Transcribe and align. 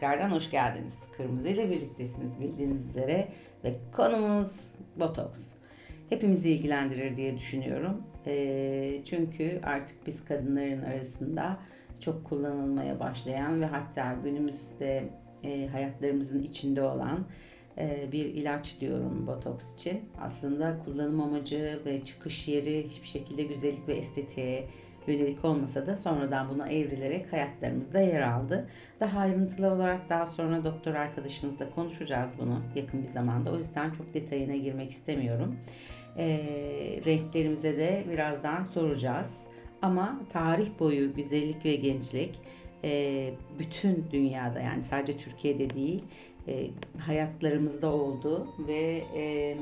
tekrardan 0.00 0.30
hoş 0.30 0.50
geldiniz. 0.50 0.98
Kırmızı 1.16 1.48
ile 1.48 1.70
birliktesiniz 1.70 2.40
bildiğiniz 2.40 2.90
üzere 2.90 3.28
ve 3.64 3.76
konumuz 3.92 4.74
botoks. 4.96 5.40
Hepimizi 6.08 6.50
ilgilendirir 6.50 7.16
diye 7.16 7.36
düşünüyorum. 7.36 8.02
E, 8.26 9.00
çünkü 9.04 9.60
artık 9.62 10.06
biz 10.06 10.24
kadınların 10.24 10.82
arasında 10.82 11.58
çok 12.00 12.24
kullanılmaya 12.24 13.00
başlayan 13.00 13.60
ve 13.60 13.66
hatta 13.66 14.16
günümüzde 14.24 15.08
e, 15.44 15.66
hayatlarımızın 15.66 16.42
içinde 16.42 16.82
olan 16.82 17.26
e, 17.78 18.08
bir 18.12 18.24
ilaç 18.24 18.80
diyorum 18.80 19.26
botoks 19.26 19.74
için. 19.74 20.00
Aslında 20.20 20.78
kullanım 20.84 21.20
amacı 21.20 21.80
ve 21.86 22.04
çıkış 22.04 22.48
yeri 22.48 22.88
hiçbir 22.88 23.08
şekilde 23.08 23.42
güzellik 23.42 23.88
ve 23.88 23.94
estetiğe 23.94 24.68
yönelik 25.08 25.44
olmasa 25.44 25.86
da 25.86 25.96
sonradan 25.96 26.48
buna 26.48 26.68
evrilerek 26.68 27.32
hayatlarımızda 27.32 28.00
yer 28.00 28.20
aldı. 28.20 28.68
Daha 29.00 29.18
ayrıntılı 29.20 29.72
olarak 29.72 30.08
daha 30.08 30.26
sonra 30.26 30.64
doktor 30.64 30.94
arkadaşımızla 30.94 31.70
konuşacağız 31.70 32.30
bunu 32.38 32.60
yakın 32.74 33.02
bir 33.02 33.08
zamanda. 33.08 33.52
O 33.52 33.58
yüzden 33.58 33.90
çok 33.90 34.14
detayına 34.14 34.56
girmek 34.56 34.90
istemiyorum. 34.90 35.56
E, 36.16 36.26
renklerimize 37.06 37.76
de 37.78 38.04
birazdan 38.10 38.64
soracağız. 38.64 39.40
Ama 39.82 40.20
tarih 40.32 40.68
boyu 40.80 41.14
güzellik 41.14 41.64
ve 41.64 41.76
gençlik 41.76 42.40
e, 42.84 43.30
bütün 43.58 44.04
dünyada 44.12 44.60
yani 44.60 44.84
sadece 44.84 45.18
Türkiye'de 45.18 45.70
değil 45.70 46.04
e, 46.48 46.66
hayatlarımızda 46.98 47.92
oldu 47.92 48.48
ve 48.68 49.02
e, 49.16 49.56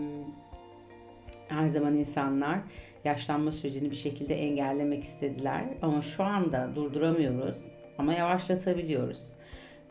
her 1.48 1.69
zaman 1.69 1.94
insanlar 1.94 2.58
yaşlanma 3.06 3.52
sürecini 3.52 3.91
bir 3.91 3.97
şekilde 3.97 4.34
engellemek 4.34 5.05
istediler. 5.05 5.64
Ama 5.83 6.03
şu 6.03 6.25
anda 6.25 6.70
durduramıyoruz 6.75 7.56
ama 7.98 8.14
yavaşlatabiliyoruz. 8.14 9.22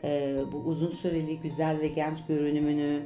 E, 0.04 0.38
bu 0.52 0.56
uzun 0.56 0.90
süreli 0.90 1.40
güzel 1.40 1.80
ve 1.80 1.88
genç 1.88 2.26
görünümünü 2.28 3.02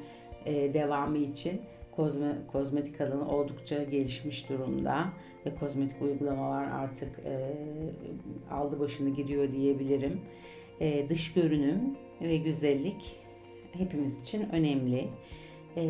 e, 0.47 0.75
devamı 0.75 1.19
için 1.19 1.61
kozme, 1.97 2.33
kozmetik 2.53 3.01
alanı 3.01 3.29
oldukça 3.29 3.83
gelişmiş 3.83 4.49
durumda 4.49 5.09
ve 5.47 5.55
kozmetik 5.55 6.03
uygulamalar 6.03 6.65
artık 6.65 7.19
e, 7.25 7.55
aldı 8.51 8.81
başını 8.81 9.11
gidiyor 9.11 9.53
diyebilirim. 9.53 10.21
E, 10.81 11.09
dış 11.09 11.33
görünüm 11.33 11.81
ve 12.21 12.37
güzellik 12.37 13.17
hepimiz 13.73 14.23
için 14.23 14.49
önemli. 14.53 15.09
E, 15.77 15.83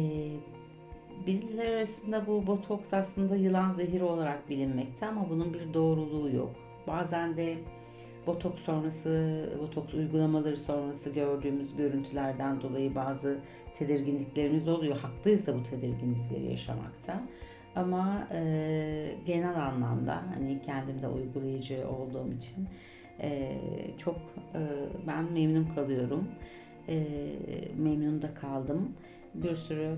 bizler 1.27 1.71
arasında 1.71 2.27
bu 2.27 2.47
botoks 2.47 2.93
aslında 2.95 3.37
yılan 3.37 3.75
zehiri 3.75 4.05
olarak 4.05 4.51
bilinmekte 4.51 5.07
ama 5.07 5.31
bunun 5.31 5.55
bir 5.55 5.75
doğruluğu 5.75 6.31
yok. 6.31 6.51
Bazen 6.87 7.37
de 7.37 7.57
botoks 8.27 8.63
sonrası, 8.63 9.45
botoks 9.61 9.95
uygulamaları 9.95 10.57
sonrası 10.57 11.11
gördüğümüz 11.11 11.77
görüntülerden 11.77 12.61
dolayı 12.61 12.95
bazı 12.95 13.39
tedirginliklerimiz 13.79 14.69
oluyor. 14.69 14.97
Haklıyız 14.97 15.47
da 15.47 15.55
bu 15.55 15.63
tedirginlikleri 15.63 16.51
yaşamakta. 16.51 17.23
Ama 17.77 18.29
e, 18.33 19.15
genel 19.27 19.67
anlamda 19.67 20.23
hani 20.35 20.63
kendim 20.63 21.03
de 21.03 21.09
uygulayıcı 21.09 21.89
olduğum 21.89 22.33
için 22.33 22.69
e, 23.21 23.57
çok 23.99 24.17
e, 24.55 24.61
ben 25.07 25.33
memnun 25.33 25.75
kalıyorum. 25.75 26.29
E, 26.89 27.07
memnun 27.79 28.23
da 28.23 28.35
kaldım. 28.35 28.93
Bir 29.35 29.57
sürü 29.57 29.97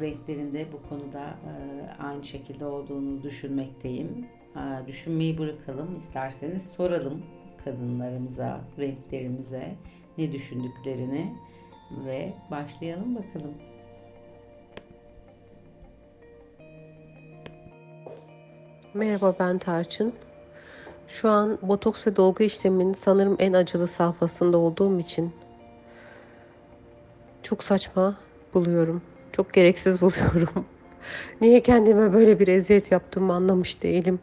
renklerinde 0.00 0.66
bu 0.72 0.88
konuda 0.88 1.24
e, 1.24 1.52
aynı 2.02 2.24
şekilde 2.24 2.66
olduğunu 2.66 3.22
düşünmekteyim. 3.22 4.26
Düşünmeyi 4.86 5.38
bırakalım 5.38 5.98
isterseniz 5.98 6.66
soralım 6.76 7.22
kadınlarımıza, 7.64 8.60
renklerimize 8.78 9.74
ne 10.18 10.32
düşündüklerini 10.32 11.34
ve 12.06 12.32
başlayalım 12.50 13.16
bakalım. 13.16 13.54
Merhaba 18.94 19.34
ben 19.38 19.58
Tarçın. 19.58 20.12
Şu 21.08 21.28
an 21.28 21.58
botoks 21.62 22.06
ve 22.06 22.16
dolgu 22.16 22.42
işleminin 22.42 22.92
sanırım 22.92 23.36
en 23.38 23.52
acılı 23.52 23.88
safhasında 23.88 24.58
olduğum 24.58 24.98
için 24.98 25.32
çok 27.42 27.64
saçma 27.64 28.16
buluyorum. 28.54 29.02
Çok 29.32 29.52
gereksiz 29.52 30.00
buluyorum. 30.00 30.64
Niye 31.40 31.62
kendime 31.62 32.12
böyle 32.12 32.40
bir 32.40 32.48
eziyet 32.48 32.92
yaptığımı 32.92 33.32
anlamış 33.32 33.82
değilim. 33.82 34.18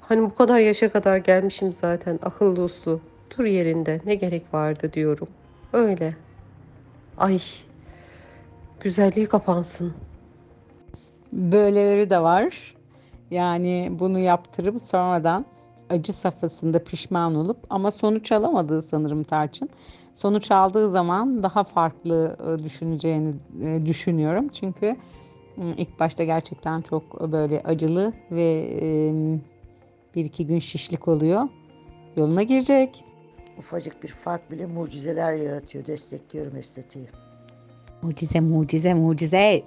Hani 0.00 0.22
bu 0.22 0.34
kadar 0.34 0.58
yaşa 0.58 0.92
kadar 0.92 1.16
gelmişim 1.16 1.72
zaten 1.72 2.18
akıllı 2.22 2.64
uslu. 2.64 3.00
Dur 3.38 3.44
yerinde 3.44 4.00
ne 4.06 4.14
gerek 4.14 4.54
vardı 4.54 4.90
diyorum. 4.92 5.28
Öyle. 5.72 6.16
Ay. 7.18 7.40
Güzelliği 8.80 9.26
kapansın. 9.26 9.94
Böyleleri 11.32 12.10
de 12.10 12.18
var. 12.18 12.74
Yani 13.30 13.88
bunu 13.90 14.18
yaptırıp 14.18 14.80
sonradan 14.80 15.46
acı 15.90 16.12
safhasında 16.12 16.84
pişman 16.84 17.34
olup 17.34 17.58
ama 17.70 17.90
sonuç 17.90 18.32
alamadığı 18.32 18.82
sanırım 18.82 19.24
Tarçın. 19.24 19.68
Sonuç 20.14 20.50
aldığı 20.50 20.90
zaman 20.90 21.42
daha 21.42 21.64
farklı 21.64 22.36
e, 22.40 22.64
düşüneceğini 22.64 23.34
e, 23.62 23.86
düşünüyorum. 23.86 24.48
Çünkü 24.48 24.96
ilk 25.76 26.00
başta 26.00 26.24
gerçekten 26.24 26.80
çok 26.80 27.32
böyle 27.32 27.62
acılı 27.62 28.12
ve 28.30 28.68
bir 30.14 30.24
iki 30.24 30.46
gün 30.46 30.58
şişlik 30.58 31.08
oluyor. 31.08 31.48
Yoluna 32.16 32.42
girecek. 32.42 33.04
Ufacık 33.58 34.02
bir 34.02 34.08
fark 34.08 34.50
bile 34.50 34.66
mucizeler 34.66 35.34
yaratıyor. 35.34 35.86
Destekliyorum 35.86 36.56
estetiği. 36.56 37.06
Mucize, 38.02 38.40
mucize, 38.40 38.94
mucize. 38.94 39.62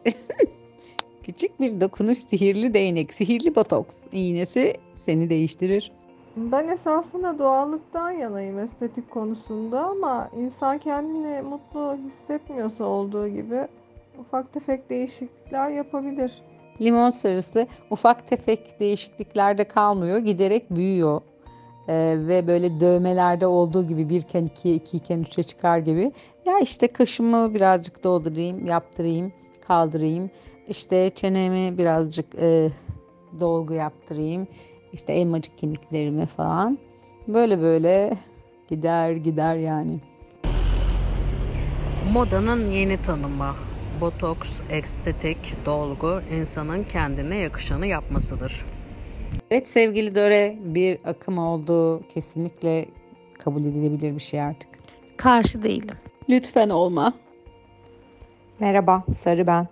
Küçük 1.23 1.59
bir 1.59 1.81
dokunuş 1.81 2.17
sihirli 2.17 2.73
değnek, 2.73 3.13
sihirli 3.13 3.55
botoks 3.55 3.95
iğnesi 4.11 4.77
seni 4.95 5.29
değiştirir. 5.29 5.91
Ben 6.37 6.67
esasında 6.67 7.39
doğallıktan 7.39 8.11
yanayım 8.11 8.59
estetik 8.59 9.11
konusunda 9.11 9.85
ama 9.85 10.29
insan 10.35 10.77
kendini 10.77 11.41
mutlu 11.41 11.97
hissetmiyorsa 12.05 12.83
olduğu 12.83 13.27
gibi 13.27 13.67
ufak 14.19 14.53
tefek 14.53 14.89
değişiklikler 14.89 15.69
yapabilir. 15.69 16.41
Limon 16.81 17.09
sarısı 17.09 17.67
ufak 17.91 18.27
tefek 18.27 18.79
değişikliklerde 18.79 19.63
kalmıyor, 19.63 20.17
giderek 20.17 20.71
büyüyor. 20.71 21.21
Ee, 21.87 22.15
ve 22.17 22.47
böyle 22.47 22.79
dövmelerde 22.79 23.47
olduğu 23.47 23.87
gibi 23.87 24.09
birken 24.09 24.45
ikiye, 24.45 24.75
ikiyken 24.75 25.19
üçe 25.19 25.43
çıkar 25.43 25.77
gibi. 25.77 26.11
Ya 26.45 26.59
işte 26.59 26.87
kaşımı 26.87 27.53
birazcık 27.53 28.03
doldurayım, 28.03 28.65
yaptırayım, 28.65 29.33
kaldırayım. 29.67 30.29
İşte 30.67 31.09
çenemi 31.09 31.77
birazcık 31.77 32.25
e, 32.35 32.69
dolgu 33.39 33.73
yaptırayım. 33.73 34.47
İşte 34.93 35.13
elmacık 35.13 35.57
kemiklerimi 35.57 36.25
falan. 36.25 36.77
Böyle 37.27 37.61
böyle 37.61 38.17
gider 38.69 39.11
gider 39.11 39.55
yani. 39.55 39.99
Modanın 42.13 42.71
yeni 42.71 43.01
tanımı. 43.01 43.55
Botoks, 44.01 44.61
estetik, 44.69 45.65
dolgu 45.65 46.21
insanın 46.31 46.83
kendine 46.83 47.35
yakışanı 47.35 47.87
yapmasıdır. 47.87 48.65
Evet 49.51 49.67
sevgili 49.67 50.15
Döre 50.15 50.57
bir 50.61 50.99
akım 51.05 51.37
olduğu 51.37 52.07
kesinlikle 52.07 52.85
kabul 53.39 53.61
edilebilir 53.61 54.15
bir 54.15 54.21
şey 54.21 54.41
artık. 54.41 54.69
Karşı 55.17 55.63
değilim. 55.63 55.95
Lütfen 56.29 56.69
olma. 56.69 57.13
Merhaba, 58.59 59.03
Sarı 59.17 59.47
ben. 59.47 59.67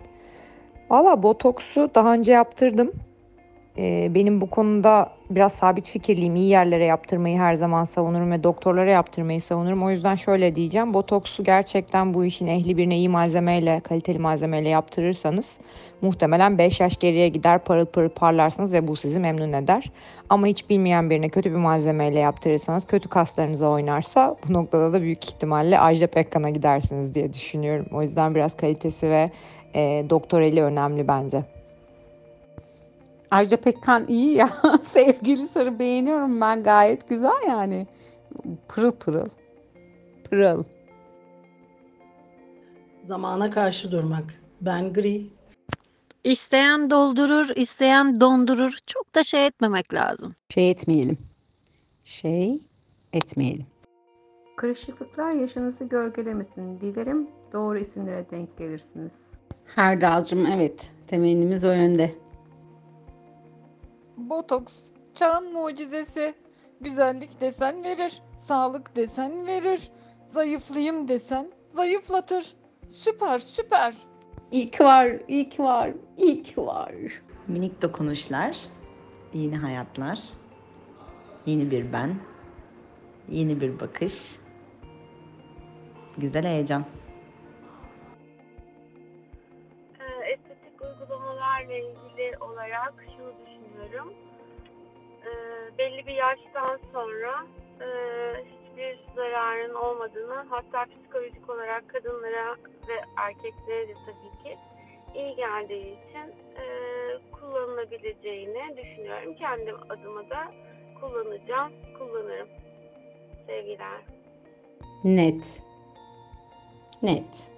Valla 0.90 1.22
botoksu 1.22 1.90
daha 1.94 2.14
önce 2.14 2.32
yaptırdım. 2.32 2.92
Ee, 3.78 4.10
benim 4.14 4.40
bu 4.40 4.50
konuda 4.50 5.10
biraz 5.30 5.52
sabit 5.52 5.88
fikirliyim. 5.88 6.36
İyi 6.36 6.48
yerlere 6.48 6.84
yaptırmayı 6.84 7.38
her 7.38 7.54
zaman 7.54 7.84
savunurum 7.84 8.30
ve 8.30 8.44
doktorlara 8.44 8.90
yaptırmayı 8.90 9.40
savunurum. 9.40 9.82
O 9.82 9.90
yüzden 9.90 10.14
şöyle 10.14 10.54
diyeceğim. 10.54 10.94
Botoksu 10.94 11.44
gerçekten 11.44 12.14
bu 12.14 12.24
işin 12.24 12.46
ehli 12.46 12.76
birine 12.76 12.96
iyi 12.96 13.08
malzemeyle, 13.08 13.80
kaliteli 13.80 14.18
malzemeyle 14.18 14.68
yaptırırsanız 14.68 15.60
muhtemelen 16.00 16.58
5 16.58 16.80
yaş 16.80 16.96
geriye 16.96 17.28
gider, 17.28 17.58
parıl 17.58 17.86
parıl 17.86 18.08
parlarsınız 18.08 18.72
ve 18.72 18.88
bu 18.88 18.96
sizi 18.96 19.20
memnun 19.20 19.52
eder. 19.52 19.90
Ama 20.28 20.46
hiç 20.46 20.70
bilmeyen 20.70 21.10
birine 21.10 21.28
kötü 21.28 21.50
bir 21.50 21.56
malzemeyle 21.56 22.18
yaptırırsanız, 22.18 22.86
kötü 22.86 23.08
kaslarınıza 23.08 23.68
oynarsa 23.68 24.36
bu 24.48 24.52
noktada 24.52 24.92
da 24.92 25.02
büyük 25.02 25.24
ihtimalle 25.24 25.80
Ajda 25.80 26.06
Pekkan'a 26.06 26.50
gidersiniz 26.50 27.14
diye 27.14 27.32
düşünüyorum. 27.32 27.86
O 27.92 28.02
yüzden 28.02 28.34
biraz 28.34 28.56
kalitesi 28.56 29.10
ve 29.10 29.30
e, 29.74 30.04
doktor 30.10 30.40
eli 30.40 30.62
önemli 30.62 31.08
bence. 31.08 31.55
Ayrıca 33.30 33.56
Pekkan 33.56 34.08
iyi 34.08 34.36
ya. 34.36 34.48
Sevgili 34.82 35.48
soru 35.48 35.78
beğeniyorum 35.78 36.40
ben 36.40 36.62
gayet 36.62 37.08
güzel 37.08 37.48
yani. 37.48 37.86
Pırıl 38.68 38.92
pırıl. 38.92 39.28
Pırıl. 40.30 40.64
Zamana 43.02 43.50
karşı 43.50 43.92
durmak. 43.92 44.24
Ben 44.60 44.92
gri. 44.92 45.26
İsteyen 46.24 46.90
doldurur, 46.90 47.48
isteyen 47.56 48.20
dondurur. 48.20 48.78
Çok 48.86 49.14
da 49.14 49.22
şey 49.22 49.46
etmemek 49.46 49.94
lazım. 49.94 50.34
Şey 50.48 50.70
etmeyelim. 50.70 51.18
Şey 52.04 52.60
etmeyelim. 53.12 53.66
Karışıklıklar 54.56 55.32
yaşınızı 55.32 55.84
gölgelemesin. 55.84 56.80
Dilerim 56.80 57.28
doğru 57.52 57.78
isimlere 57.78 58.30
denk 58.30 58.58
gelirsiniz. 58.58 59.12
Herdalcığım 59.74 60.46
evet 60.46 60.90
temennimiz 61.06 61.64
o 61.64 61.72
yönde. 61.72 62.14
Botoks 64.16 64.90
çağın 65.14 65.52
mucizesi. 65.52 66.34
Güzellik 66.80 67.40
desen 67.40 67.84
verir, 67.84 68.22
sağlık 68.38 68.96
desen 68.96 69.46
verir, 69.46 69.90
zayıflayayım 70.26 71.08
desen 71.08 71.52
zayıflatır. 71.70 72.56
Süper 72.88 73.38
süper. 73.38 73.94
İyi 74.52 74.70
ki 74.70 74.84
var, 74.84 75.08
iyi 75.28 75.48
ki 75.48 75.62
var, 75.62 75.90
iyi 76.16 76.42
ki 76.42 76.60
var. 76.60 76.92
Minik 77.48 77.82
dokunuşlar, 77.82 78.58
yeni 79.34 79.56
hayatlar, 79.56 80.20
yeni 81.46 81.70
bir 81.70 81.92
ben, 81.92 82.14
yeni 83.28 83.60
bir 83.60 83.80
bakış, 83.80 84.36
güzel 86.18 86.44
heyecan. 86.44 86.84
Yaştan 96.56 96.80
sonra 96.92 97.46
e, 97.80 97.86
hiçbir 98.44 98.98
zararın 99.16 99.74
olmadığını 99.74 100.46
hatta 100.48 100.84
psikolojik 100.84 101.50
olarak 101.50 101.88
kadınlara 101.88 102.56
ve 102.88 102.94
erkeklere 103.16 103.88
de 103.88 103.94
tabii 104.06 104.42
ki 104.42 104.58
iyi 105.14 105.36
geldiği 105.36 105.82
için 105.82 106.34
e, 106.56 106.64
kullanılabileceğini 107.32 108.76
düşünüyorum. 108.76 109.34
Kendim 109.34 109.76
adıma 109.88 110.30
da 110.30 110.52
kullanacağım, 111.00 111.72
kullanırım. 111.98 112.48
Sevgiler. 113.46 114.00
Net. 115.04 115.62
Net. 117.02 117.55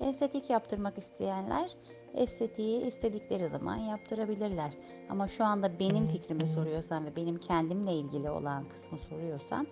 Estetik 0.00 0.50
yaptırmak 0.50 0.98
isteyenler 0.98 1.70
estetiği 2.14 2.86
istedikleri 2.86 3.48
zaman 3.48 3.76
yaptırabilirler. 3.76 4.70
Ama 5.10 5.28
şu 5.28 5.44
anda 5.44 5.80
benim 5.80 6.06
fikrimi 6.06 6.48
soruyorsan 6.48 7.06
ve 7.06 7.16
benim 7.16 7.38
kendimle 7.38 7.92
ilgili 7.92 8.30
olan 8.30 8.64
kısmı 8.68 8.98
soruyorsan 8.98 9.66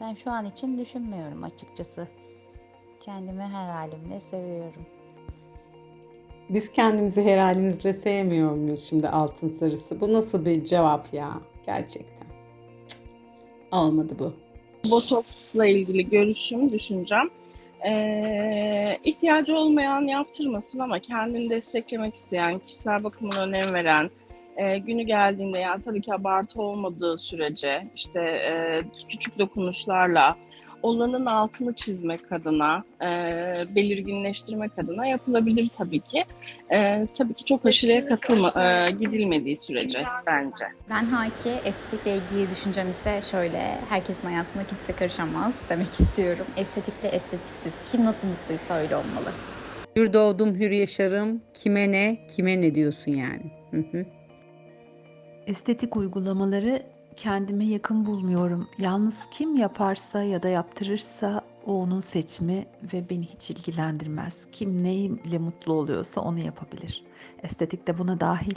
ben 0.00 0.14
şu 0.14 0.30
an 0.30 0.44
için 0.44 0.78
düşünmüyorum 0.78 1.44
açıkçası. 1.44 2.08
Kendimi 3.00 3.42
her 3.42 3.70
halimle 3.70 4.20
seviyorum. 4.20 4.86
Biz 6.48 6.72
kendimizi 6.72 7.22
her 7.22 7.38
halimizle 7.38 7.92
sevmiyor 7.92 8.52
muyuz 8.52 8.84
şimdi 8.84 9.08
altın 9.08 9.48
sarısı? 9.48 10.00
Bu 10.00 10.12
nasıl 10.12 10.44
bir 10.44 10.64
cevap 10.64 11.14
ya 11.14 11.40
gerçekten? 11.66 12.26
Cık, 12.88 13.00
olmadı 13.72 14.16
bu. 14.18 14.32
Botoksla 14.90 15.66
ilgili 15.66 16.10
görüşüm, 16.10 16.72
düşüncem. 16.72 17.30
Ee, 17.86 18.98
ihtiyacı 19.04 19.56
olmayan 19.56 20.02
yaptırmasın 20.02 20.78
ama 20.78 20.98
kendini 20.98 21.50
desteklemek 21.50 22.14
isteyen, 22.14 22.58
kişisel 22.58 23.04
bakımına 23.04 23.42
önem 23.42 23.74
veren, 23.74 24.10
e, 24.56 24.78
günü 24.78 25.02
geldiğinde 25.02 25.58
yani 25.58 25.82
tabii 25.82 26.00
ki 26.00 26.14
abartı 26.14 26.62
olmadığı 26.62 27.18
sürece 27.18 27.88
işte 27.94 28.20
e, 28.20 28.82
küçük 29.08 29.38
dokunuşlarla 29.38 30.36
olanın 30.82 31.26
altını 31.26 31.72
çizmek 31.74 32.32
adına, 32.32 32.84
e, 33.02 33.06
belirginleştirmek 33.74 34.78
adına 34.78 35.06
yapılabilir 35.06 35.68
tabii 35.76 36.00
ki. 36.00 36.24
E, 36.72 37.06
tabii 37.18 37.34
ki 37.34 37.44
çok 37.44 37.66
aşırıya 37.66 38.08
katılma, 38.08 38.48
e, 38.64 38.90
gidilmediği 38.90 39.56
sürece 39.56 39.98
bence. 40.26 40.64
Ben 40.90 41.04
Haki, 41.04 41.50
estetikle 41.50 42.16
ilgili 42.16 42.50
düşüncem 42.50 42.90
ise 42.90 43.20
şöyle, 43.30 43.78
herkesin 43.88 44.28
hayatına 44.28 44.64
kimse 44.64 44.92
karışamaz 44.92 45.54
demek 45.68 45.88
istiyorum. 46.00 46.46
Estetikle 46.56 47.08
estetiksiz, 47.08 47.74
kim 47.92 48.04
nasıl 48.04 48.28
mutluysa 48.28 48.74
öyle 48.74 48.96
olmalı. 48.96 49.28
Hür 49.96 50.12
doğdum 50.12 50.54
hür 50.54 50.70
yaşarım. 50.70 51.42
Kime 51.54 51.92
ne, 51.92 52.26
kime 52.36 52.60
ne 52.60 52.74
diyorsun 52.74 53.12
yani? 53.12 53.52
Hı 53.70 53.84
hı. 53.92 54.06
Estetik 55.46 55.96
uygulamaları 55.96 56.82
kendime 57.18 57.64
yakın 57.64 58.06
bulmuyorum. 58.06 58.68
Yalnız 58.78 59.20
kim 59.30 59.56
yaparsa 59.56 60.22
ya 60.22 60.42
da 60.42 60.48
yaptırırsa 60.48 61.40
o 61.66 61.82
onun 61.82 62.00
seçimi 62.00 62.66
ve 62.92 63.10
beni 63.10 63.26
hiç 63.26 63.50
ilgilendirmez. 63.50 64.46
Kim 64.52 64.84
neyle 64.84 65.38
mutlu 65.38 65.72
oluyorsa 65.72 66.20
onu 66.20 66.38
yapabilir. 66.38 67.04
Estetik 67.42 67.86
de 67.86 67.98
buna 67.98 68.20
dahil. 68.20 68.54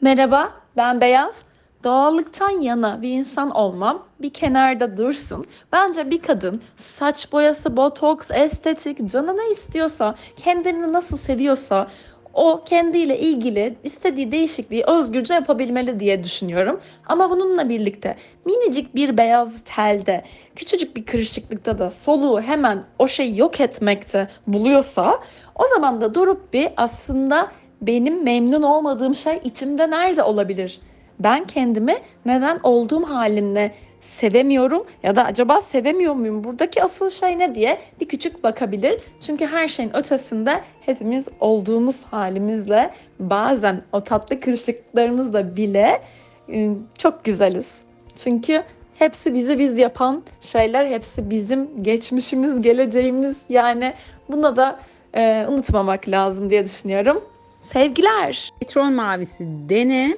Merhaba, 0.00 0.52
ben 0.76 1.00
Beyaz. 1.00 1.42
Doğallıktan 1.84 2.50
yana 2.50 3.02
bir 3.02 3.10
insan 3.10 3.50
olmam 3.50 4.02
bir 4.20 4.30
kenarda 4.30 4.96
dursun. 4.96 5.44
Bence 5.72 6.10
bir 6.10 6.22
kadın 6.22 6.62
saç 6.76 7.32
boyası, 7.32 7.76
botoks, 7.76 8.30
estetik, 8.30 9.10
canı 9.10 9.36
ne 9.36 9.50
istiyorsa, 9.50 10.14
kendini 10.36 10.92
nasıl 10.92 11.18
seviyorsa 11.18 11.88
o 12.34 12.64
kendiyle 12.64 13.18
ilgili 13.18 13.74
istediği 13.84 14.32
değişikliği 14.32 14.84
özgürce 14.84 15.34
yapabilmeli 15.34 16.00
diye 16.00 16.24
düşünüyorum. 16.24 16.80
Ama 17.06 17.30
bununla 17.30 17.68
birlikte 17.68 18.16
minicik 18.44 18.94
bir 18.94 19.16
beyaz 19.16 19.64
telde, 19.64 20.24
küçücük 20.56 20.96
bir 20.96 21.04
kırışıklıkta 21.04 21.78
da 21.78 21.90
soluğu 21.90 22.40
hemen 22.40 22.84
o 22.98 23.08
şeyi 23.08 23.38
yok 23.38 23.60
etmekte 23.60 24.28
buluyorsa 24.46 25.20
o 25.54 25.62
zaman 25.74 26.00
da 26.00 26.14
durup 26.14 26.52
bir 26.52 26.68
aslında 26.76 27.52
benim 27.82 28.24
memnun 28.24 28.62
olmadığım 28.62 29.14
şey 29.14 29.40
içimde 29.44 29.90
nerede 29.90 30.22
olabilir? 30.22 30.80
Ben 31.20 31.44
kendimi 31.44 31.96
neden 32.26 32.60
olduğum 32.62 33.02
halimle 33.02 33.74
sevemiyorum 34.02 34.86
ya 35.02 35.16
da 35.16 35.24
acaba 35.24 35.60
sevemiyor 35.60 36.14
muyum? 36.14 36.44
Buradaki 36.44 36.82
asıl 36.82 37.10
şey 37.10 37.38
ne 37.38 37.54
diye 37.54 37.78
bir 38.00 38.08
küçük 38.08 38.44
bakabilir. 38.44 39.00
Çünkü 39.20 39.46
her 39.46 39.68
şeyin 39.68 39.96
ötesinde 39.96 40.60
hepimiz 40.80 41.28
olduğumuz 41.40 42.04
halimizle 42.04 42.90
bazen 43.18 43.82
o 43.92 44.04
tatlı 44.04 44.40
kırışıklıklarımızla 44.40 45.56
bile 45.56 46.02
ıı, 46.48 46.74
çok 46.98 47.24
güzeliz. 47.24 47.74
Çünkü 48.16 48.62
hepsi 48.98 49.34
bizi 49.34 49.58
biz 49.58 49.78
yapan 49.78 50.22
şeyler, 50.40 50.86
hepsi 50.86 51.30
bizim 51.30 51.82
geçmişimiz, 51.82 52.62
geleceğimiz. 52.62 53.36
Yani 53.48 53.94
buna 54.28 54.56
da 54.56 54.80
e, 55.16 55.46
unutmamak 55.48 56.08
lazım 56.08 56.50
diye 56.50 56.64
düşünüyorum. 56.64 57.24
Sevgiler. 57.60 58.50
Petrol 58.60 58.90
mavisi 58.90 59.46
dene. 59.68 60.16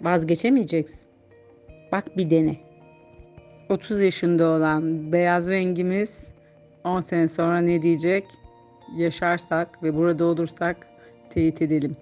Vazgeçemeyeceksin. 0.00 1.13
Bak 1.94 2.16
bir 2.16 2.30
dene. 2.30 2.56
30 3.68 4.00
yaşında 4.00 4.48
olan 4.48 5.12
beyaz 5.12 5.50
rengimiz 5.50 6.28
10 6.84 7.00
sene 7.00 7.28
sonra 7.28 7.58
ne 7.58 7.82
diyecek? 7.82 8.26
Yaşarsak 8.96 9.82
ve 9.82 9.96
burada 9.96 10.24
olursak 10.24 10.76
teyit 11.30 11.62
edelim. 11.62 11.92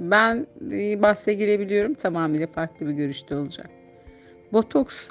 Ben 0.00 0.46
e, 0.72 1.02
bahse 1.02 1.34
girebiliyorum. 1.34 1.94
Tamamıyla 1.94 2.46
farklı 2.46 2.86
bir 2.86 2.92
görüşte 2.92 3.36
olacak. 3.36 3.70
Botoks 4.52 5.08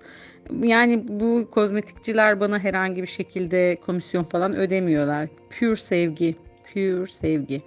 yani 0.59 1.03
bu 1.07 1.47
kozmetikçiler 1.51 2.39
bana 2.39 2.59
herhangi 2.59 3.01
bir 3.01 3.07
şekilde 3.07 3.77
komisyon 3.85 4.23
falan 4.23 4.55
ödemiyorlar. 4.55 5.27
Pure 5.59 5.75
sevgi. 5.75 6.35
Pure 6.73 7.11
sevgi. 7.11 7.61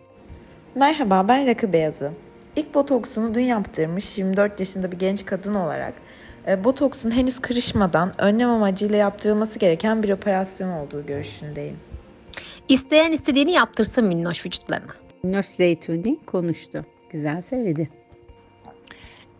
Merhaba 0.75 1.28
ben 1.28 1.46
Rakı 1.46 1.73
Beyazı. 1.73 2.12
İlk 2.56 2.75
botoksunu 2.75 3.34
dün 3.34 3.40
yaptırmış 3.40 4.18
24 4.18 4.61
yaşında 4.61 4.92
bir 4.92 4.99
genç 4.99 5.26
kadın 5.26 5.54
olarak 5.54 5.94
botoksun 6.64 7.10
henüz 7.10 7.38
kırışmadan 7.38 8.12
önlem 8.18 8.50
amacıyla 8.50 8.96
yaptırılması 8.96 9.58
gereken 9.58 10.02
bir 10.02 10.10
operasyon 10.10 10.70
olduğu 10.70 11.06
görüşündeyim. 11.06 11.76
İsteyen 12.68 13.12
istediğini 13.12 13.52
yaptırsın 13.52 14.04
minnoş 14.04 14.46
vücutlarına. 14.46 14.92
Minnoş 15.22 15.46
Zeytuni 15.46 16.18
konuştu. 16.26 16.84
Güzel 17.10 17.42
söyledi. 17.42 17.88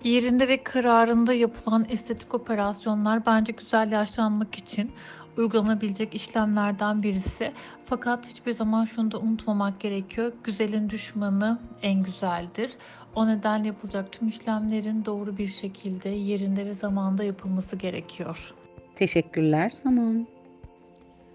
Yerinde 0.04 0.49
ve 0.49 0.62
kararında 0.62 1.32
yapılan 1.32 1.87
estetik 1.88 2.34
operasyonlar 2.34 3.26
bence 3.26 3.52
güzel 3.52 3.92
yaşlanmak 3.92 4.54
için 4.54 4.92
uygulanabilecek 5.37 6.14
işlemlerden 6.14 7.02
birisi. 7.02 7.52
Fakat 7.87 8.26
hiçbir 8.26 8.52
zaman 8.52 8.84
şunu 8.84 9.11
da 9.11 9.18
unutmamak 9.18 9.80
gerekiyor. 9.80 10.32
Güzelin 10.44 10.90
düşmanı 10.90 11.58
en 11.82 12.02
güzeldir. 12.02 12.73
O 13.14 13.28
nedenle 13.28 13.66
yapılacak 13.66 14.12
tüm 14.12 14.28
işlemlerin 14.28 15.04
doğru 15.04 15.37
bir 15.37 15.49
şekilde 15.49 16.08
yerinde 16.08 16.66
ve 16.66 16.75
zamanda 16.75 17.25
yapılması 17.25 17.76
gerekiyor. 17.76 18.54
Teşekkürler 18.94 19.70
Somon. 19.70 20.26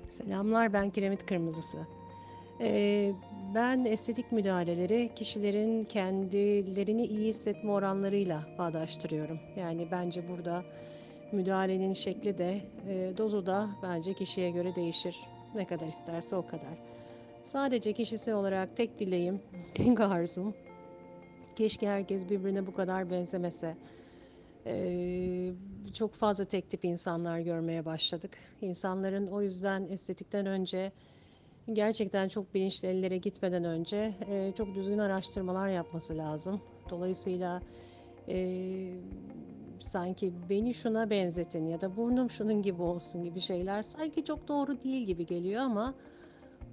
Selamlar 0.09 0.73
ben 0.73 0.89
Kiremit 0.89 1.25
Kırmızısı. 1.25 1.98
Ben 3.55 3.85
estetik 3.85 4.31
müdahaleleri 4.31 5.09
kişilerin 5.15 5.83
kendilerini 5.83 7.05
iyi 7.05 7.27
hissetme 7.27 7.71
oranlarıyla 7.71 8.45
bağdaştırıyorum. 8.57 9.39
Yani 9.57 9.87
bence 9.91 10.27
burada 10.27 10.63
müdahalenin 11.31 11.93
şekli 11.93 12.37
de 12.37 12.61
dozu 13.17 13.45
da 13.45 13.69
bence 13.83 14.13
kişiye 14.13 14.49
göre 14.49 14.75
değişir. 14.75 15.15
Ne 15.55 15.67
kadar 15.67 15.87
isterse 15.87 16.35
o 16.35 16.47
kadar. 16.47 16.77
Sadece 17.43 17.93
kişisel 17.93 18.35
olarak 18.35 18.77
tek 18.77 18.99
dileğim, 18.99 19.41
tek 19.73 19.99
arzum 19.99 20.53
keşke 21.59 21.87
herkes 21.87 22.29
birbirine 22.29 22.67
bu 22.67 22.73
kadar 22.73 23.11
benzemese. 23.11 23.77
Ee, 24.65 25.51
çok 25.93 26.13
fazla 26.13 26.45
tek 26.45 26.69
tip 26.69 26.85
insanlar 26.85 27.39
görmeye 27.39 27.85
başladık. 27.85 28.37
İnsanların 28.61 29.27
o 29.27 29.41
yüzden 29.41 29.85
estetikten 29.85 30.45
önce 30.45 30.91
gerçekten 31.73 32.27
çok 32.27 32.53
bilinçli 32.53 32.87
ellere 32.87 33.17
gitmeden 33.17 33.63
önce 33.63 34.13
e, 34.29 34.51
çok 34.57 34.75
düzgün 34.75 34.97
araştırmalar 34.97 35.69
yapması 35.69 36.17
lazım. 36.17 36.61
Dolayısıyla 36.89 37.61
e, 38.29 38.57
sanki 39.79 40.33
beni 40.49 40.73
şuna 40.73 41.09
benzetin 41.09 41.67
ya 41.67 41.81
da 41.81 41.95
burnum 41.95 42.29
şunun 42.29 42.61
gibi 42.61 42.81
olsun 42.81 43.23
gibi 43.23 43.39
şeyler 43.39 43.81
sanki 43.81 44.23
çok 44.23 44.47
doğru 44.47 44.81
değil 44.81 45.03
gibi 45.03 45.25
geliyor 45.25 45.61
ama 45.61 45.93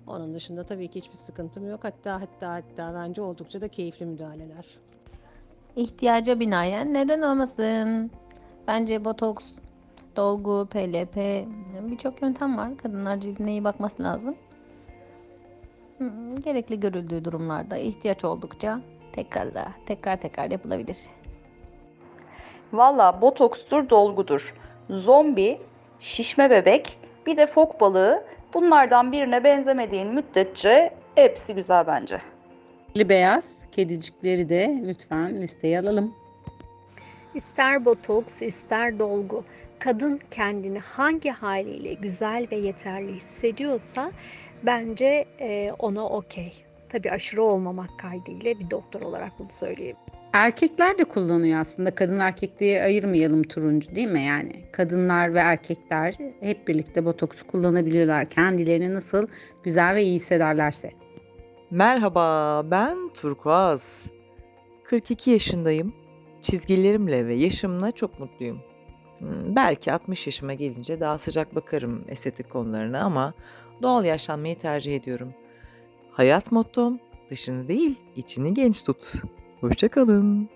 onun 0.06 0.34
dışında 0.34 0.64
tabii 0.64 0.88
ki 0.88 0.96
hiçbir 1.00 1.16
sıkıntım 1.16 1.68
yok. 1.68 1.84
Hatta 1.84 2.20
hatta 2.20 2.54
hatta 2.54 2.94
bence 2.94 3.22
oldukça 3.22 3.60
da 3.60 3.68
keyifli 3.68 4.06
müdahaleler. 4.06 4.66
İhtiyaca 5.76 6.40
binaen 6.40 6.94
neden 6.94 7.22
olmasın? 7.22 8.10
Bence 8.66 9.04
botoks, 9.04 9.44
dolgu, 10.16 10.68
PLP 10.70 11.16
birçok 11.90 12.22
yöntem 12.22 12.58
var. 12.58 12.76
Kadınlar 12.76 13.20
cildine 13.20 13.50
iyi 13.50 13.64
bakması 13.64 14.02
lazım. 14.02 14.36
Gerekli 16.44 16.80
görüldüğü 16.80 17.24
durumlarda 17.24 17.76
ihtiyaç 17.76 18.24
oldukça 18.24 18.80
tekrar 19.12 19.54
da 19.54 19.72
tekrar 19.86 20.16
tekrar 20.16 20.50
yapılabilir. 20.50 20.98
Valla 22.72 23.20
botokstur, 23.20 23.88
dolgudur. 23.88 24.54
Zombi, 24.90 25.60
şişme 26.00 26.50
bebek, 26.50 26.98
bir 27.26 27.36
de 27.36 27.46
fok 27.46 27.80
balığı 27.80 28.24
bunlardan 28.54 29.12
birine 29.12 29.44
benzemediğin 29.44 30.14
müddetçe 30.14 30.94
hepsi 31.14 31.54
güzel 31.54 31.86
bence. 31.86 32.20
Li 32.96 33.08
beyaz 33.08 33.56
kedicikleri 33.72 34.48
de 34.48 34.82
lütfen 34.86 35.40
listeye 35.40 35.80
alalım. 35.80 36.14
İster 37.34 37.84
botoks, 37.84 38.42
ister 38.42 38.98
dolgu. 38.98 39.44
Kadın 39.78 40.20
kendini 40.30 40.78
hangi 40.78 41.30
haliyle 41.30 41.94
güzel 41.94 42.46
ve 42.52 42.56
yeterli 42.56 43.14
hissediyorsa 43.14 44.10
bence 44.62 45.25
e, 45.40 45.70
ona 45.78 46.08
okey. 46.08 46.52
Tabii 46.88 47.10
aşırı 47.10 47.42
olmamak 47.42 47.98
kaydıyla 47.98 48.58
bir 48.60 48.70
doktor 48.70 49.00
olarak 49.00 49.32
bunu 49.38 49.50
söyleyeyim. 49.50 49.96
Erkekler 50.32 50.98
de 50.98 51.04
kullanıyor 51.04 51.60
aslında. 51.60 51.94
Kadın 51.94 52.18
erkek 52.18 52.60
diye 52.60 52.82
ayırmayalım 52.82 53.42
turuncu 53.42 53.94
değil 53.94 54.10
mi 54.10 54.22
yani? 54.22 54.52
Kadınlar 54.72 55.34
ve 55.34 55.38
erkekler 55.38 56.14
hep 56.40 56.68
birlikte 56.68 57.04
botoks 57.04 57.42
kullanabiliyorlar. 57.42 58.26
Kendilerini 58.26 58.94
nasıl 58.94 59.26
güzel 59.62 59.94
ve 59.94 60.02
iyi 60.02 60.14
hissederlerse. 60.14 60.90
Merhaba, 61.70 62.62
ben 62.70 62.96
Turkuaz. 63.14 64.10
42 64.84 65.30
yaşındayım. 65.30 65.94
Çizgilerimle 66.42 67.26
ve 67.26 67.34
yaşımla 67.34 67.90
çok 67.90 68.20
mutluyum. 68.20 68.60
Hmm, 69.18 69.56
Belki 69.56 69.92
60 69.92 70.26
yaşıma 70.26 70.54
gelince 70.54 71.00
daha 71.00 71.18
sıcak 71.18 71.54
bakarım 71.54 72.04
estetik 72.08 72.50
konularına 72.50 73.00
ama 73.00 73.32
doğal 73.82 74.04
yaşlanmayı 74.04 74.58
tercih 74.58 74.96
ediyorum. 74.96 75.35
Hayat 76.11 76.52
mottom 76.52 76.99
dışını 77.30 77.68
değil, 77.68 77.94
içini 78.16 78.54
genç 78.54 78.82
tut. 78.85 79.12
Hoşçakalın. 79.61 80.49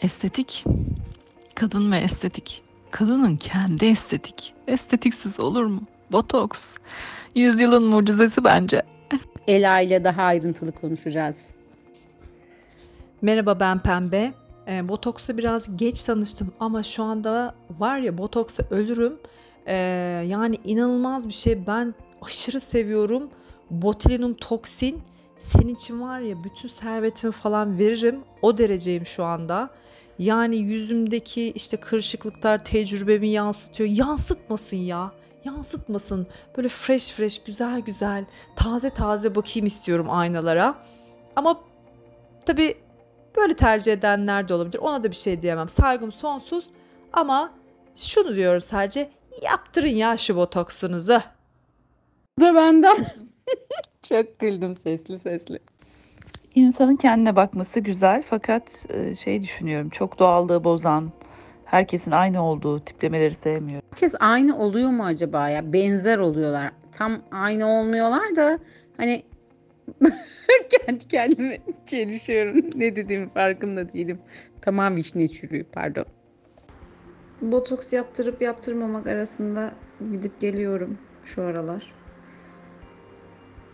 Estetik. 0.00 0.64
Kadın 1.54 1.92
ve 1.92 1.96
estetik. 1.98 2.62
Kadının 2.90 3.36
kendi 3.36 3.84
estetik. 3.86 4.54
Estetiksiz 4.66 5.40
olur 5.40 5.64
mu? 5.64 5.80
Botoks. 6.12 6.74
Yüzyılın 7.34 7.82
mucizesi 7.84 8.44
bence. 8.44 8.82
Ela 9.46 9.80
ile 9.80 10.04
daha 10.04 10.22
ayrıntılı 10.22 10.72
konuşacağız. 10.72 11.50
Merhaba 13.22 13.60
ben 13.60 13.78
Pembe. 13.82 14.32
E, 14.68 14.88
Botoks'a 14.88 15.38
biraz 15.38 15.76
geç 15.76 16.04
tanıştım 16.04 16.52
ama 16.60 16.82
şu 16.82 17.02
anda 17.02 17.54
var 17.78 17.98
ya 17.98 18.18
Botoks'a 18.18 18.62
ölürüm. 18.70 19.18
E, 19.66 19.74
yani 20.26 20.56
inanılmaz 20.64 21.28
bir 21.28 21.34
şey. 21.34 21.66
Ben 21.66 21.94
aşırı 22.22 22.60
seviyorum. 22.60 23.30
Botulinum 23.70 24.34
toksin. 24.34 25.02
Senin 25.36 25.74
için 25.74 26.00
var 26.00 26.20
ya 26.20 26.44
bütün 26.44 26.68
servetimi 26.68 27.32
falan 27.32 27.78
veririm. 27.78 28.20
O 28.42 28.58
dereceyim 28.58 29.06
şu 29.06 29.24
anda. 29.24 29.70
Yani 30.18 30.56
yüzümdeki 30.56 31.50
işte 31.50 31.76
kırışıklıklar 31.76 32.64
tecrübemi 32.64 33.28
yansıtıyor. 33.28 33.90
Yansıtmasın 33.90 34.76
ya. 34.76 35.12
Yansıtmasın. 35.44 36.26
Böyle 36.56 36.68
fresh 36.68 37.12
fresh, 37.12 37.42
güzel 37.44 37.80
güzel, 37.80 38.24
taze 38.56 38.90
taze 38.90 39.34
bakayım 39.34 39.66
istiyorum 39.66 40.06
aynalara. 40.10 40.74
Ama 41.36 41.60
tabii 42.46 42.74
Böyle 43.36 43.56
tercih 43.56 43.92
edenler 43.92 44.48
de 44.48 44.54
olabilir. 44.54 44.78
Ona 44.78 45.04
da 45.04 45.10
bir 45.10 45.16
şey 45.16 45.42
diyemem. 45.42 45.68
Saygım 45.68 46.12
sonsuz 46.12 46.70
ama 47.12 47.52
şunu 47.94 48.34
diyorum 48.34 48.60
sadece 48.60 49.10
yaptırın 49.42 49.88
ya 49.88 50.16
şu 50.16 50.36
botoksunuzu. 50.36 51.20
Da 52.40 52.54
benden. 52.54 52.96
Çok 54.08 54.38
güldüm 54.38 54.74
sesli 54.74 55.18
sesli. 55.18 55.58
İnsanın 56.54 56.96
kendine 56.96 57.36
bakması 57.36 57.80
güzel 57.80 58.22
fakat 58.30 58.62
e, 58.88 59.14
şey 59.14 59.42
düşünüyorum 59.42 59.90
çok 59.90 60.18
doğallığı 60.18 60.64
bozan, 60.64 61.12
herkesin 61.64 62.10
aynı 62.10 62.44
olduğu 62.46 62.80
tiplemeleri 62.84 63.34
sevmiyorum. 63.34 63.88
Herkes 63.90 64.14
aynı 64.20 64.58
oluyor 64.58 64.90
mu 64.90 65.04
acaba 65.04 65.48
ya? 65.48 65.72
Benzer 65.72 66.18
oluyorlar. 66.18 66.72
Tam 66.92 67.18
aynı 67.30 67.66
olmuyorlar 67.66 68.36
da 68.36 68.58
hani 68.96 69.22
kendi 70.86 71.08
kendime 71.08 71.58
çelişiyorum. 71.86 72.70
Ne 72.74 72.96
dediğimi 72.96 73.28
farkında 73.30 73.92
değilim. 73.92 74.18
Tamam 74.60 74.96
vişne 74.96 75.28
çürüğü 75.28 75.64
pardon. 75.64 76.04
Botoks 77.40 77.92
yaptırıp 77.92 78.42
yaptırmamak 78.42 79.06
arasında 79.06 79.74
gidip 80.10 80.40
geliyorum 80.40 80.98
şu 81.24 81.42
aralar. 81.42 81.94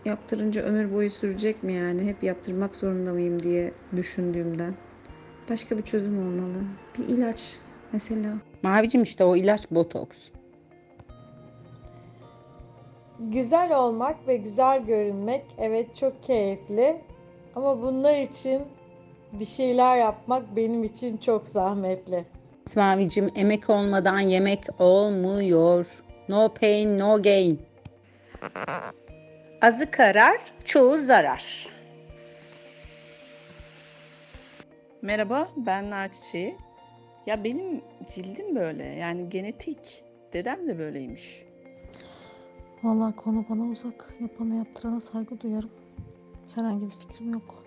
Yaptırınca 0.05 0.61
ömür 0.61 0.93
boyu 0.93 1.09
sürecek 1.09 1.63
mi 1.63 1.73
yani? 1.73 2.03
Hep 2.03 2.23
yaptırmak 2.23 2.75
zorunda 2.75 3.13
mıyım 3.13 3.43
diye 3.43 3.73
düşündüğümden. 3.95 4.73
Başka 5.49 5.77
bir 5.77 5.83
çözüm 5.83 6.19
olmalı. 6.19 6.63
Bir 6.97 7.03
ilaç 7.03 7.57
mesela. 7.93 8.33
Mavicim 8.63 9.03
işte 9.03 9.23
o 9.23 9.35
ilaç 9.35 9.71
botoks. 9.71 10.17
Güzel 13.19 13.77
olmak 13.79 14.27
ve 14.27 14.37
güzel 14.37 14.85
görünmek 14.85 15.45
evet 15.57 15.95
çok 15.95 16.23
keyifli. 16.23 17.01
Ama 17.55 17.81
bunlar 17.81 18.17
için 18.17 18.61
bir 19.33 19.45
şeyler 19.45 19.97
yapmak 19.97 20.55
benim 20.55 20.83
için 20.83 21.17
çok 21.17 21.47
zahmetli. 21.47 22.25
Mavicim 22.75 23.31
emek 23.35 23.69
olmadan 23.69 24.19
yemek 24.19 24.81
olmuyor. 24.81 26.03
No 26.29 26.53
pain 26.53 26.99
no 26.99 27.21
gain. 27.21 27.61
Azı 29.61 29.91
karar, 29.91 30.37
çoğu 30.65 30.97
zarar. 30.97 31.67
Merhaba, 35.01 35.49
ben 35.57 35.89
Nar 35.89 36.09
Çiçeği. 36.11 36.55
Ya 37.25 37.43
benim 37.43 37.81
cildim 38.13 38.55
böyle, 38.55 38.83
yani 38.83 39.29
genetik. 39.29 40.03
Dedem 40.33 40.67
de 40.67 40.79
böyleymiş. 40.79 41.48
Vallahi 42.83 43.15
konu 43.15 43.45
bana 43.49 43.63
uzak. 43.63 44.15
Yapana 44.19 44.55
yaptırana 44.55 45.01
saygı 45.01 45.41
duyarım. 45.41 45.69
Herhangi 46.55 46.85
bir 46.85 46.91
fikrim 46.91 47.33
yok. 47.33 47.63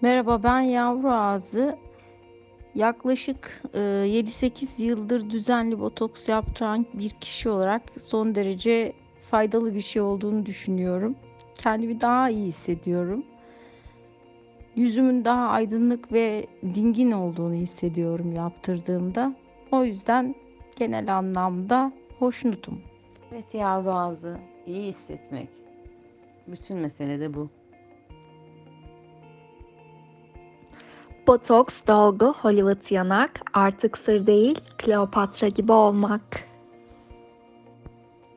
Merhaba 0.00 0.42
ben 0.42 0.60
Yavru 0.60 1.10
Ağzı. 1.10 1.78
Yaklaşık 2.74 3.62
e, 3.74 3.78
7-8 3.78 4.82
yıldır 4.82 5.30
düzenli 5.30 5.80
botoks 5.80 6.28
yaptıran 6.28 6.86
bir 6.94 7.10
kişi 7.10 7.48
olarak 7.48 7.82
son 7.98 8.34
derece 8.34 8.92
faydalı 9.30 9.74
bir 9.74 9.80
şey 9.80 10.02
olduğunu 10.02 10.46
düşünüyorum. 10.46 11.16
Kendimi 11.54 12.00
daha 12.00 12.30
iyi 12.30 12.46
hissediyorum. 12.46 13.24
Yüzümün 14.76 15.24
daha 15.24 15.48
aydınlık 15.48 16.12
ve 16.12 16.46
dingin 16.74 17.12
olduğunu 17.12 17.54
hissediyorum 17.54 18.32
yaptırdığımda. 18.32 19.34
O 19.72 19.84
yüzden 19.84 20.34
genel 20.76 21.16
anlamda 21.16 21.92
hoşnutum. 22.18 22.89
Evet 23.32 23.54
yavru 23.54 23.90
ağzı 23.90 24.38
iyi 24.66 24.82
hissetmek. 24.82 25.48
Bütün 26.46 26.78
mesele 26.78 27.20
de 27.20 27.34
bu. 27.34 27.48
Botoks, 31.26 31.86
dolgu, 31.86 32.32
Hollywood 32.32 32.90
yanak, 32.90 33.40
artık 33.52 33.98
sır 33.98 34.26
değil, 34.26 34.60
Kleopatra 34.78 35.48
gibi 35.48 35.72
olmak. 35.72 36.48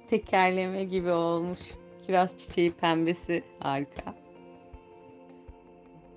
Tekerleme 0.08 0.84
gibi 0.84 1.12
olmuş. 1.12 1.60
Kiraz 2.06 2.38
çiçeği 2.38 2.72
pembesi 2.72 3.44
harika. 3.60 4.16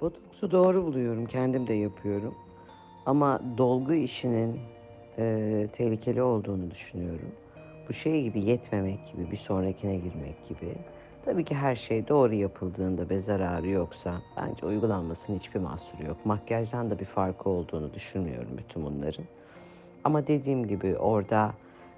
Botoksu 0.01 0.51
doğru 0.51 0.85
buluyorum. 0.85 1.27
Kendim 1.27 1.67
de 1.67 1.75
yapıyorum. 1.75 2.35
Ama 3.07 3.41
dolgu 3.59 3.95
işinin 3.95 4.61
e, 5.19 5.69
tehlikeli 5.73 6.23
olduğunu 6.23 6.71
düşünüyorum. 6.71 7.33
Bu 7.89 7.93
şey 7.93 8.23
gibi 8.23 8.45
yetmemek 8.45 9.13
gibi, 9.13 9.31
bir 9.31 9.37
sonrakine 9.37 9.97
girmek 9.97 10.49
gibi. 10.49 10.75
Tabii 11.25 11.45
ki 11.45 11.55
her 11.55 11.77
şey 11.77 12.09
doğru 12.09 12.35
yapıldığında 12.35 13.09
ve 13.11 13.19
zararı 13.19 13.69
yoksa 13.69 14.23
bence 14.37 14.67
uygulanmasının 14.67 15.39
hiçbir 15.39 15.61
mahsuru 15.61 16.05
yok. 16.07 16.27
Makyajdan 16.27 16.91
da 16.91 16.99
bir 16.99 17.05
farkı 17.05 17.51
olduğunu 17.51 17.95
düşünmüyorum 17.95 18.59
bütün 18.59 18.85
bunların. 18.85 19.25
Ama 20.05 20.27
dediğim 20.27 20.67
gibi 20.67 20.97
orada 20.97 21.55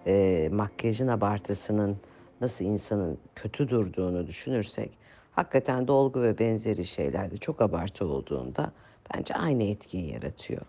e, 0.07 0.49
makyajın 0.53 1.09
abartısının 1.09 1.97
nasıl 2.41 2.65
insanın 2.65 3.19
kötü 3.35 3.69
durduğunu 3.69 4.27
düşünürsek 4.27 4.91
hakikaten 5.33 5.89
dolgu 5.89 6.23
ve 6.23 6.39
benzeri 6.39 6.85
şeylerde 6.85 7.37
çok 7.37 7.61
abartı 7.63 8.07
olduğunda 8.07 8.73
bence 9.15 9.35
aynı 9.35 9.63
etkiyi 9.63 10.13
yaratıyor. 10.13 10.63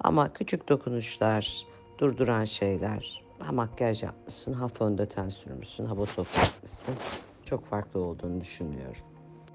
Ama 0.00 0.32
küçük 0.32 0.68
dokunuşlar, 0.68 1.66
durduran 1.98 2.44
şeyler, 2.44 3.22
ha 3.40 3.52
makyaj 3.52 4.02
yapmışsın, 4.02 4.52
ha 4.52 4.68
fondöten 4.68 5.28
sürmüşsün, 5.28 5.86
ha 5.86 5.96
botoks 5.96 6.38
yapmışsın 6.38 6.94
çok 7.44 7.64
farklı 7.64 8.00
olduğunu 8.00 8.40
düşünmüyorum. 8.40 8.96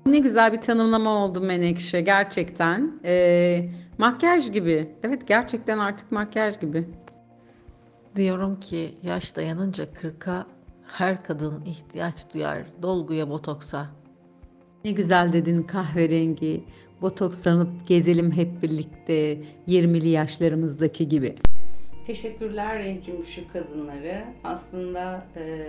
Ne 0.05 0.19
güzel 0.19 0.53
bir 0.53 0.61
tanımlama 0.61 1.09
oldu 1.09 1.41
Menekşe 1.41 2.01
gerçekten. 2.01 2.99
Ee, 3.05 3.69
makyaj 3.97 4.51
gibi. 4.51 4.95
Evet 5.03 5.27
gerçekten 5.27 5.79
artık 5.79 6.11
makyaj 6.11 6.59
gibi. 6.59 6.89
Diyorum 8.15 8.59
ki 8.59 8.97
yaş 9.03 9.35
dayanınca 9.35 9.83
40'a 9.83 10.47
her 10.87 11.23
kadın 11.23 11.65
ihtiyaç 11.65 12.33
duyar 12.33 12.63
dolguya, 12.81 13.29
botoksa. 13.29 13.87
Ne 14.85 14.91
güzel 14.91 15.33
dedin 15.33 15.63
kahverengi. 15.63 16.63
Botokslanıp 17.01 17.87
gezelim 17.87 18.31
hep 18.31 18.63
birlikte 18.63 19.41
20'li 19.67 20.07
yaşlarımızdaki 20.07 21.07
gibi. 21.09 21.35
Teşekkürler 22.07 22.79
renk 22.79 23.03
cümbüşü 23.05 23.47
kadınları. 23.47 24.23
Aslında 24.43 25.25
e, 25.35 25.67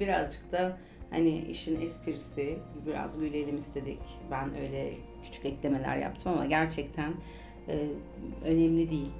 birazcık 0.00 0.52
da 0.52 0.78
hani 1.10 1.38
işin 1.38 1.80
esprisi 1.80 2.58
biraz 2.86 3.20
gülelim 3.20 3.58
istedik. 3.58 3.98
Ben 4.30 4.48
öyle 4.58 4.92
küçük 5.24 5.44
eklemeler 5.44 5.96
yaptım 5.96 6.32
ama 6.32 6.46
gerçekten 6.46 7.12
e, 7.68 7.86
önemli 8.44 8.90
değil. 8.90 9.10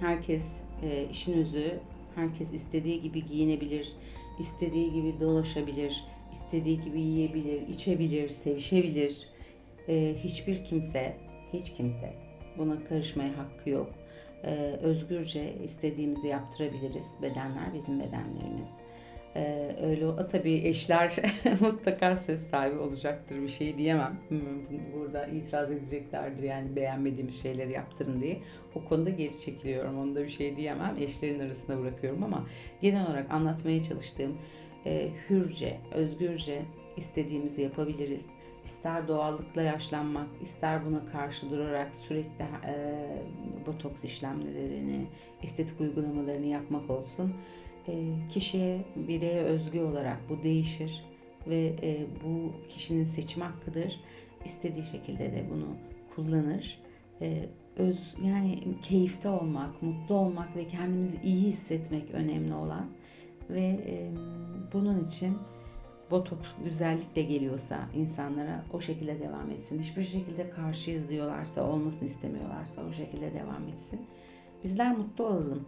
Herkes 0.00 0.46
e, 0.82 1.06
işin 1.10 1.32
özü, 1.32 1.80
herkes 2.14 2.52
istediği 2.52 3.02
gibi 3.02 3.26
giyinebilir, 3.26 3.92
istediği 4.38 4.92
gibi 4.92 5.20
dolaşabilir, 5.20 6.04
istediği 6.32 6.80
gibi 6.80 7.00
yiyebilir, 7.00 7.68
içebilir, 7.68 8.28
sevişebilir. 8.28 9.28
E, 9.88 10.14
hiçbir 10.24 10.64
kimse, 10.64 11.16
hiç 11.52 11.72
kimse 11.76 12.14
buna 12.58 12.84
karışmaya 12.84 13.38
hakkı 13.38 13.70
yok. 13.70 13.90
E, 14.44 14.54
özgürce 14.82 15.54
istediğimizi 15.64 16.28
yaptırabiliriz. 16.28 17.06
Bedenler 17.22 17.74
bizim 17.74 18.00
bedenlerimiz. 18.00 18.68
Ee, 19.36 19.76
öyle 19.82 20.06
o 20.06 20.28
tabii 20.28 20.52
eşler 20.64 21.16
mutlaka 21.60 22.16
söz 22.16 22.40
sahibi 22.40 22.78
olacaktır 22.78 23.42
bir 23.42 23.48
şey 23.48 23.78
diyemem. 23.78 24.18
Hmm, 24.28 24.40
Burada 24.94 25.26
itiraz 25.26 25.70
edeceklerdir 25.70 26.42
yani 26.42 26.76
beğenmediğimiz 26.76 27.42
şeyleri 27.42 27.72
yaptırın 27.72 28.20
diye. 28.20 28.38
O 28.74 28.84
konuda 28.84 29.10
geri 29.10 29.40
çekiliyorum. 29.40 29.98
Onda 29.98 30.24
bir 30.24 30.30
şey 30.30 30.56
diyemem. 30.56 30.96
Eşlerin 31.00 31.40
arasında 31.40 31.80
bırakıyorum 31.80 32.22
ama 32.22 32.46
genel 32.82 33.06
olarak 33.06 33.30
anlatmaya 33.30 33.82
çalıştığım 33.82 34.38
e, 34.86 35.08
hürce, 35.30 35.76
özgürce 35.94 36.62
istediğimizi 36.96 37.62
yapabiliriz. 37.62 38.26
İster 38.68 39.08
doğallıkla 39.08 39.62
yaşlanmak, 39.62 40.28
ister 40.42 40.86
buna 40.86 41.04
karşı 41.04 41.50
durarak 41.50 41.92
sürekli 42.08 42.44
e, 42.66 43.06
botoks 43.66 44.04
işlemlerini, 44.04 45.06
estetik 45.42 45.80
uygulamalarını 45.80 46.46
yapmak 46.46 46.90
olsun 46.90 47.34
e, 47.88 48.04
kişiye, 48.30 48.84
bireye 48.96 49.42
özgü 49.42 49.80
olarak 49.80 50.18
bu 50.30 50.42
değişir 50.42 51.04
ve 51.46 51.74
e, 51.82 52.06
bu 52.24 52.52
kişinin 52.68 53.04
seçim 53.04 53.42
hakkıdır. 53.42 54.00
İstediği 54.44 54.86
şekilde 54.86 55.32
de 55.32 55.44
bunu 55.50 55.68
kullanır. 56.14 56.78
E, 57.20 57.48
öz 57.76 58.14
yani 58.24 58.58
keyifte 58.82 59.28
olmak, 59.28 59.82
mutlu 59.82 60.14
olmak 60.14 60.56
ve 60.56 60.68
kendimizi 60.68 61.18
iyi 61.22 61.42
hissetmek 61.42 62.10
önemli 62.10 62.54
olan 62.54 62.86
ve 63.50 63.66
e, 63.86 64.10
bunun 64.72 65.04
için 65.04 65.38
botoks 66.10 66.48
güzellikle 66.64 67.22
geliyorsa 67.22 67.88
insanlara 67.94 68.64
o 68.72 68.80
şekilde 68.80 69.20
devam 69.20 69.50
etsin. 69.50 69.82
Hiçbir 69.82 70.04
şekilde 70.04 70.50
karşıyız 70.50 71.08
diyorlarsa, 71.08 71.64
olmasını 71.64 72.08
istemiyorlarsa 72.08 72.82
o 72.90 72.92
şekilde 72.92 73.34
devam 73.34 73.68
etsin. 73.68 74.00
Bizler 74.64 74.96
mutlu 74.96 75.26
olalım. 75.26 75.64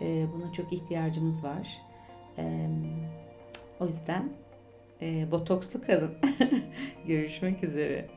E, 0.00 0.26
buna 0.34 0.52
çok 0.52 0.72
ihtiyacımız 0.72 1.44
var. 1.44 1.68
E, 2.38 2.68
o 3.80 3.86
yüzden 3.86 4.28
e, 5.02 5.30
botokslu 5.30 5.82
kalın. 5.82 6.14
Görüşmek 7.06 7.64
üzere. 7.64 8.15